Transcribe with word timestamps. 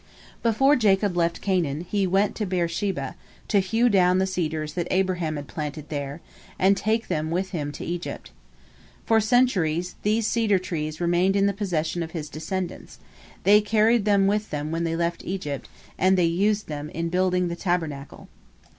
Before 0.41 0.75
Jacob 0.75 1.15
left 1.15 1.41
Canaan, 1.43 1.81
he 1.87 2.07
went 2.07 2.35
to 2.37 2.47
Beer 2.47 2.67
sheba, 2.67 3.13
to 3.47 3.59
hew 3.59 3.87
down 3.87 4.17
the 4.17 4.25
cedars 4.25 4.73
that 4.73 4.87
Abraham 4.89 5.35
had 5.35 5.47
planted 5.47 5.89
there, 5.89 6.21
and 6.57 6.75
take 6.75 7.07
them 7.07 7.29
with 7.29 7.51
him 7.51 7.71
to 7.73 7.85
Egypt. 7.85 8.31
For 9.05 9.21
centuries 9.21 9.93
these 10.01 10.25
cedar 10.25 10.57
trees 10.57 10.99
remained 10.99 11.35
in 11.35 11.45
the 11.45 11.53
possession 11.53 12.01
of 12.01 12.13
his 12.17 12.29
descendants; 12.29 12.97
they 13.43 13.61
carried 13.61 14.05
them 14.05 14.25
with 14.25 14.49
them 14.49 14.71
when 14.71 14.85
they 14.85 14.95
left 14.95 15.23
Egypt, 15.23 15.69
and 15.99 16.17
they 16.17 16.25
used 16.25 16.65
them 16.67 16.89
in 16.89 17.09
building 17.09 17.47
the 17.47 17.55
Tabernacle. 17.55 18.27